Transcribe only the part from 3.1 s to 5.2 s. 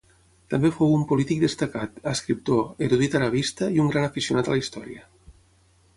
arabista i un gran aficionat a la història.